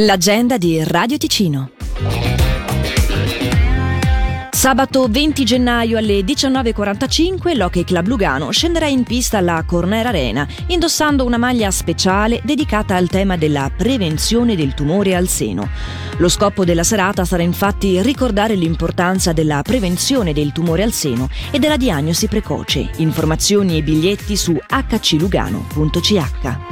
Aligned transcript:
L'agenda 0.00 0.58
di 0.58 0.80
Radio 0.84 1.16
Ticino. 1.16 1.70
Sabato 4.50 5.08
20 5.08 5.44
gennaio 5.44 5.98
alle 5.98 6.20
19.45 6.20 7.56
l'Hockey 7.56 7.82
Club 7.82 8.06
Lugano 8.06 8.52
scenderà 8.52 8.86
in 8.86 9.02
pista 9.02 9.38
alla 9.38 9.64
Corner 9.66 10.06
Arena 10.06 10.46
indossando 10.68 11.24
una 11.24 11.36
maglia 11.36 11.72
speciale 11.72 12.40
dedicata 12.44 12.94
al 12.94 13.08
tema 13.08 13.36
della 13.36 13.72
prevenzione 13.76 14.54
del 14.54 14.74
tumore 14.74 15.16
al 15.16 15.26
seno. 15.26 15.68
Lo 16.18 16.28
scopo 16.28 16.64
della 16.64 16.84
serata 16.84 17.24
sarà 17.24 17.42
infatti 17.42 18.00
ricordare 18.00 18.54
l'importanza 18.54 19.32
della 19.32 19.62
prevenzione 19.62 20.32
del 20.32 20.52
tumore 20.52 20.84
al 20.84 20.92
seno 20.92 21.28
e 21.50 21.58
della 21.58 21.76
diagnosi 21.76 22.28
precoce. 22.28 22.88
Informazioni 22.98 23.76
e 23.76 23.82
biglietti 23.82 24.36
su 24.36 24.56
hclugano.ch. 24.64 26.67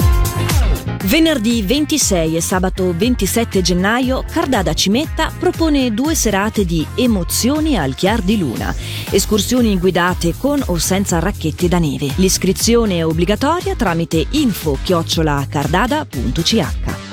Venerdì 1.07 1.63
26 1.63 2.35
e 2.35 2.41
sabato 2.41 2.93
27 2.93 3.63
gennaio 3.63 4.25
Cardada 4.29 4.75
Cimetta 4.75 5.33
propone 5.39 5.95
due 5.95 6.17
serate 6.17 6.65
di 6.65 6.85
emozioni 6.97 7.79
al 7.79 7.95
chiar 7.95 8.23
di 8.23 8.37
luna, 8.37 8.75
escursioni 9.11 9.79
guidate 9.79 10.35
con 10.37 10.61
o 10.67 10.77
senza 10.79 11.21
racchette 11.21 11.69
da 11.69 11.79
neve. 11.79 12.13
L'iscrizione 12.17 12.97
è 12.97 13.07
obbligatoria 13.07 13.77
tramite 13.77 14.27
info-cardada.ch. 14.31 17.06